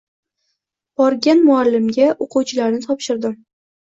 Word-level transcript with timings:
Borgan 1.01 1.43
muallimga 1.49 2.07
o‘quvchilarni 2.27 2.83
topshirdim. 2.89 3.37